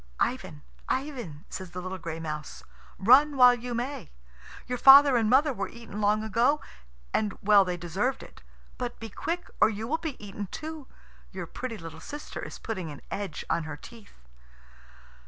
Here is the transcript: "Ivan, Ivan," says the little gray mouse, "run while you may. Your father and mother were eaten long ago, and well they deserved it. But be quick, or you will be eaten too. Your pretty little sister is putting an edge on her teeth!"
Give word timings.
"Ivan, 0.19 0.63
Ivan," 0.89 1.45
says 1.47 1.69
the 1.69 1.79
little 1.79 1.99
gray 1.99 2.19
mouse, 2.19 2.63
"run 2.97 3.37
while 3.37 3.53
you 3.53 3.75
may. 3.75 4.09
Your 4.65 4.79
father 4.79 5.15
and 5.15 5.29
mother 5.29 5.53
were 5.53 5.69
eaten 5.69 6.01
long 6.01 6.23
ago, 6.23 6.59
and 7.13 7.37
well 7.43 7.63
they 7.63 7.77
deserved 7.77 8.23
it. 8.23 8.41
But 8.79 8.99
be 8.99 9.09
quick, 9.11 9.51
or 9.61 9.69
you 9.69 9.87
will 9.87 9.99
be 9.99 10.17
eaten 10.17 10.47
too. 10.47 10.87
Your 11.31 11.45
pretty 11.45 11.77
little 11.77 11.99
sister 11.99 12.39
is 12.43 12.57
putting 12.57 12.89
an 12.89 13.03
edge 13.11 13.45
on 13.47 13.65
her 13.65 13.77
teeth!" 13.77 14.15